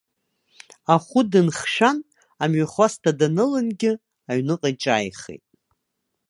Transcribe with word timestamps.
Ахәы 0.93 1.21
дынхшәан, 1.31 1.97
амҩахәасҭа 2.43 3.11
данылангьы 3.19 3.91
аҩныҟа 4.29 4.69
иҿааихеит. 4.73 5.43